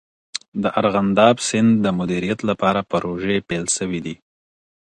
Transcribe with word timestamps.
د 0.61 0.63
ارغنداب 0.79 1.35
سیند 1.47 1.71
د 1.85 1.87
مدیریت 1.99 2.39
لپاره 2.49 2.87
پروژې 2.91 3.37
پیل 3.49 3.65
سوي 3.77 3.99
دي. 4.05 4.15